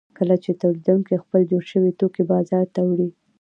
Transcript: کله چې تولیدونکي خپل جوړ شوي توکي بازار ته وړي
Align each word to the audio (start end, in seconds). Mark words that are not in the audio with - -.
کله 0.17 0.35
چې 0.43 0.59
تولیدونکي 0.61 1.15
خپل 1.23 1.41
جوړ 1.51 1.63
شوي 1.71 1.91
توکي 1.99 2.23
بازار 2.31 2.65
ته 2.75 2.79
وړي 2.87 3.09